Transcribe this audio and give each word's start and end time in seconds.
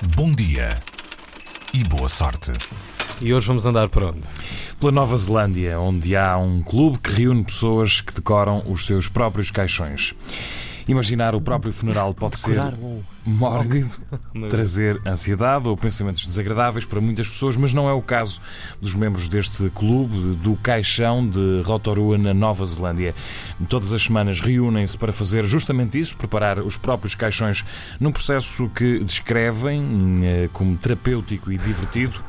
Bom 0.00 0.32
dia 0.32 0.68
e 1.74 1.82
boa 1.82 2.08
sorte. 2.08 2.52
E 3.20 3.34
hoje 3.34 3.48
vamos 3.48 3.66
andar 3.66 3.88
por 3.88 4.04
onde? 4.04 4.20
Pela 4.78 4.92
Nova 4.92 5.16
Zelândia, 5.16 5.80
onde 5.80 6.14
há 6.14 6.38
um 6.38 6.62
clube 6.62 6.98
que 6.98 7.10
reúne 7.10 7.42
pessoas 7.42 8.00
que 8.00 8.14
decoram 8.14 8.62
os 8.66 8.86
seus 8.86 9.08
próprios 9.08 9.50
caixões. 9.50 10.14
Imaginar 10.86 11.34
o 11.34 11.40
próprio 11.40 11.72
funeral 11.72 12.14
pode 12.14 12.38
ser 12.38 12.58
mórbido, 13.26 13.90
trazer 14.48 14.98
ansiedade 15.04 15.68
ou 15.68 15.76
pensamentos 15.76 16.24
desagradáveis 16.24 16.84
para 16.84 17.00
muitas 17.00 17.28
pessoas, 17.28 17.56
mas 17.56 17.74
não 17.74 17.88
é 17.88 17.92
o 17.92 18.00
caso 18.00 18.40
dos 18.80 18.94
membros 18.94 19.26
deste 19.26 19.68
clube 19.70 20.36
do 20.36 20.54
Caixão 20.56 21.28
de 21.28 21.60
Rotorua, 21.62 22.16
na 22.16 22.32
Nova 22.32 22.64
Zelândia. 22.64 23.14
Todas 23.68 23.92
as 23.92 24.04
semanas 24.04 24.40
reúnem-se 24.40 24.96
para 24.96 25.12
fazer 25.12 25.44
justamente 25.44 25.98
isso, 25.98 26.16
preparar 26.16 26.60
os 26.60 26.76
próprios 26.76 27.16
caixões 27.16 27.64
num 27.98 28.12
processo 28.12 28.70
que 28.74 29.00
descrevem 29.00 30.20
eh, 30.22 30.48
como 30.52 30.76
terapêutico 30.78 31.50
e 31.50 31.58
divertido. 31.58 32.22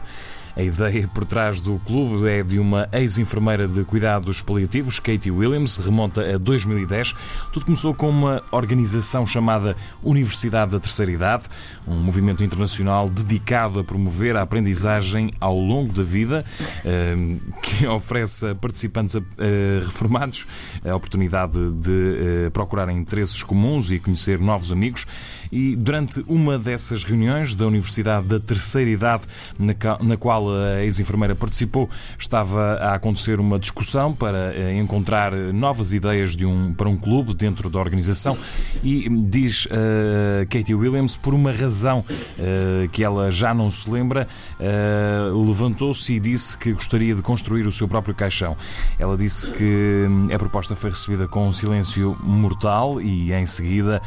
A 0.59 0.62
ideia 0.62 1.08
por 1.08 1.23
trás 1.23 1.62
do 1.62 1.80
clube 1.86 2.27
é 2.27 2.44
de 2.44 2.59
uma 2.59 2.90
ex-enfermeira 2.91 3.66
de 3.66 3.81
cuidados 3.86 4.41
paliativos, 4.41 4.99
Katie 4.99 5.32
Williams, 5.32 5.77
remonta 5.77 6.35
a 6.35 6.38
2010. 6.38 7.16
Tudo 7.54 7.66
começou 7.66 7.94
com 7.95 8.09
uma 8.09 8.44
organização 8.52 9.26
chamada 9.26 9.77
Universidade 10.04 10.72
da 10.72 10.77
Terceira 10.80 11.13
Idade, 11.13 11.44
um 11.88 11.95
movimento 11.95 12.44
internacional 12.44 13.08
dedicado 13.08 13.80
a 13.80 13.85
promover 13.85 14.35
a 14.35 14.41
aprendizagem 14.41 15.32
ao 15.40 15.58
longo 15.58 15.94
da 15.94 16.04
vida, 16.04 16.44
eh, 16.84 17.16
que 17.63 17.88
oferece 17.88 18.49
a 18.49 18.54
participantes 18.54 19.16
eh, 19.16 19.80
reformados 19.82 20.46
a 20.84 20.94
oportunidade 20.94 21.71
de 21.71 22.48
eh, 22.48 22.49
procurarem 22.49 22.98
interesses 22.98 23.41
comuns 23.44 23.94
e 23.94 23.98
conhecer 23.99 24.38
novos 24.38 24.73
amigos. 24.73 25.07
E 25.49 25.73
durante 25.77 26.21
uma 26.27 26.60
dessas 26.60 27.05
reuniões 27.05 27.55
da 27.55 27.66
Universidade 27.66 28.27
da 28.27 28.41
Terceira 28.41 28.90
Idade, 28.90 29.23
na 29.57 30.18
qual 30.18 30.48
a 30.53 30.84
ex-enfermeira 30.84 31.35
participou, 31.35 31.90
estava 32.18 32.73
a 32.76 32.96
acontecer 32.96 33.40
uma 33.40 33.60
discussão 33.60 34.13
para 34.13 34.54
eh, 34.55 34.77
encontrar 34.77 35.32
novas 35.34 35.93
ideias 35.93 36.35
de 36.35 36.46
um, 36.46 36.73
para 36.73 36.90
um 36.90 36.98
clube 36.98 37.34
dentro 37.34 37.70
da 37.70 37.79
organização 37.79 38.37
e 38.84 39.10
diz 39.10 39.65
uh, 39.65 40.46
Katie 40.49 40.76
Williams, 40.76 41.15
por 41.15 41.34
uma 41.34 41.51
razão 41.51 41.99
uh, 41.99 42.90
que 42.90 43.04
ela 43.04 43.32
já 43.32 43.54
não 43.54 43.70
se 43.70 43.90
lembra, 43.90 44.27
uh, 44.60 45.46
levantou-se 45.46 46.13
e 46.13 46.20
disse 46.20 46.57
que 46.57 46.73
gostaria 46.73 47.16
de 47.16 47.21
construir 47.21 47.68
o 47.68 47.71
seu 47.71 47.88
próprio 47.88 48.13
caixão. 48.16 48.55
Ela 48.98 49.18
disse 49.18 49.51
que 49.51 50.05
hum, 50.07 50.27
a 50.34 50.38
proposta 50.38 50.76
foi 50.76 50.90
recebida 50.90 51.27
com 51.27 51.48
um 51.48 51.51
silêncio 51.51 52.18
mortal 52.23 53.01
e 53.01 53.32
em 53.34 53.45
seguida 53.45 54.01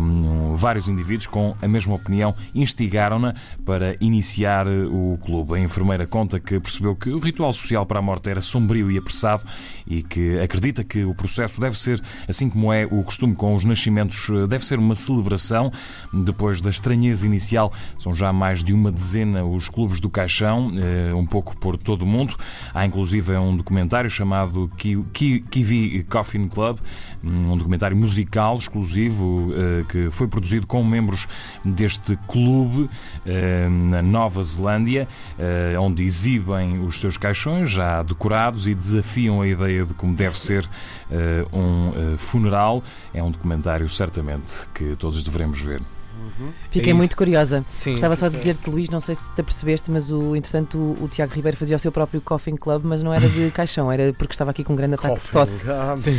um, 0.00 0.54
vários 0.54 0.88
indivíduos 0.88 1.26
com 1.26 1.56
a 1.60 1.68
mesma 1.68 1.94
opinião 1.94 2.34
instigaram-na 2.54 3.34
para 3.64 3.96
iniciar 4.00 4.66
o 4.68 5.18
clube. 5.24 5.47
A 5.50 5.58
enfermeira 5.58 6.06
conta 6.06 6.38
que 6.38 6.60
percebeu 6.60 6.94
que 6.94 7.10
o 7.10 7.18
ritual 7.18 7.52
social 7.52 7.86
para 7.86 7.98
a 7.98 8.02
morte 8.02 8.28
era 8.28 8.40
sombrio 8.40 8.90
e 8.90 8.98
apressado 8.98 9.42
e 9.86 10.02
que 10.02 10.38
acredita 10.38 10.84
que 10.84 11.04
o 11.04 11.14
processo 11.14 11.60
deve 11.60 11.78
ser, 11.78 12.00
assim 12.28 12.50
como 12.50 12.72
é 12.72 12.86
o 12.86 13.02
costume 13.02 13.34
com 13.34 13.54
os 13.54 13.64
nascimentos, 13.64 14.28
deve 14.48 14.64
ser 14.64 14.78
uma 14.78 14.94
celebração. 14.94 15.72
Depois 16.12 16.60
da 16.60 16.70
estranheza 16.70 17.26
inicial, 17.26 17.72
são 17.98 18.14
já 18.14 18.32
mais 18.32 18.62
de 18.62 18.72
uma 18.72 18.92
dezena 18.92 19.44
os 19.44 19.68
clubes 19.68 20.00
do 20.00 20.10
caixão, 20.10 20.70
eh, 20.76 21.14
um 21.14 21.26
pouco 21.26 21.56
por 21.56 21.76
todo 21.76 22.02
o 22.02 22.06
mundo. 22.06 22.36
Há 22.74 22.84
inclusive 22.84 23.36
um 23.36 23.56
documentário 23.56 24.10
chamado 24.10 24.70
Kiwi 24.76 26.04
Coffin 26.08 26.48
Club, 26.48 26.78
um 27.22 27.56
documentário 27.56 27.96
musical 27.96 28.56
exclusivo 28.56 29.52
eh, 29.54 29.84
que 29.88 30.10
foi 30.10 30.28
produzido 30.28 30.66
com 30.66 30.84
membros 30.84 31.26
deste 31.64 32.16
clube 32.28 32.88
eh, 33.24 33.68
na 33.68 34.02
Nova 34.02 34.42
Zelândia. 34.42 35.08
Eh, 35.38 35.76
onde 35.78 36.04
exibem 36.04 36.84
os 36.84 36.98
seus 36.98 37.16
caixões 37.16 37.70
já 37.70 38.02
decorados 38.02 38.66
e 38.66 38.74
desafiam 38.74 39.40
a 39.40 39.48
ideia 39.48 39.84
de 39.84 39.94
como 39.94 40.14
deve 40.14 40.38
ser 40.38 40.68
eh, 41.10 41.44
um 41.52 41.92
eh, 42.14 42.16
funeral. 42.16 42.82
É 43.12 43.22
um 43.22 43.30
documentário, 43.30 43.88
certamente, 43.88 44.68
que 44.74 44.96
todos 44.96 45.22
devemos 45.22 45.60
ver. 45.60 45.80
Uhum. 46.18 46.50
Fiquei 46.70 46.90
é 46.90 46.94
muito 46.94 47.16
curiosa. 47.16 47.64
Sim. 47.72 47.92
Gostava 47.92 48.16
só 48.16 48.28
de 48.28 48.36
dizer-te, 48.36 48.68
Luís, 48.68 48.88
não 48.88 49.00
sei 49.00 49.14
se 49.14 49.30
te 49.30 49.40
apercebeste, 49.40 49.90
mas 49.90 50.10
o, 50.10 50.34
entretanto 50.34 50.76
o, 50.76 51.04
o, 51.04 51.08
Tiago 51.08 51.32
Ribeiro 51.32 51.56
fazia 51.56 51.76
o 51.76 51.78
seu 51.78 51.92
próprio 51.92 52.20
Coffin 52.20 52.56
Club, 52.56 52.82
mas 52.84 53.02
não 53.02 53.12
era 53.12 53.28
de 53.28 53.50
caixão, 53.54 53.90
era 53.90 54.12
porque 54.12 54.32
estava 54.32 54.50
aqui 54.50 54.64
com 54.64 54.72
um 54.72 54.76
grande 54.76 54.94
ataque 54.94 55.14
Coffin. 55.14 55.26
de 55.26 55.32
tosse. 55.32 55.64
Ah, 55.70 55.94
Sim. 55.96 56.12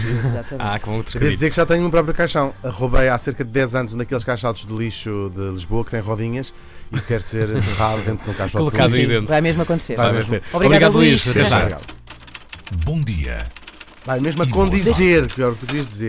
Ah, 0.58 0.80
com 0.80 0.98
outros 0.98 1.14
Queria 1.14 1.32
dizer 1.32 1.50
que 1.50 1.56
já 1.56 1.66
tenho 1.66 1.80
o 1.80 1.84
meu 1.84 1.92
próprio 1.92 2.14
caixão. 2.14 2.54
Roubei 2.64 3.10
há 3.10 3.18
cerca 3.18 3.44
de 3.44 3.52
10 3.52 3.76
anos 3.76 3.94
um 3.94 3.98
daqueles 3.98 4.24
caixotes 4.24 4.66
de 4.66 4.74
lixo 4.74 5.32
de 5.36 5.52
Lisboa 5.52 5.84
que 5.84 5.92
tem 5.92 6.00
rodinhas 6.00 6.54
e 6.92 7.00
quer 7.02 7.22
ser 7.22 7.50
enterrado 7.56 8.02
dentro 8.04 8.24
de 8.26 8.32
um 8.32 8.34
caixote 8.34 8.58
Colocado 8.58 8.94
aí 8.94 9.06
dentro. 9.06 9.28
Vai 9.28 9.42
mesmo 9.42 9.62
acontecer. 9.62 9.96
Vai 9.96 10.14
mesmo. 10.14 10.36
Obrigado, 10.36 10.66
Obrigado 10.66 10.94
Luís. 10.94 11.26
Luís. 11.26 11.38
Até 11.38 11.46
já. 11.46 11.80
Bom 12.86 13.02
dia. 13.02 13.38
Vai 14.06 14.20
mesmo 14.20 14.42
a 14.42 14.48
condizer, 14.48 15.28
que 15.28 15.44
o 15.44 15.54
que 15.54 15.60
tu 15.60 15.68
querias 15.68 15.88
dizer. 15.88 16.08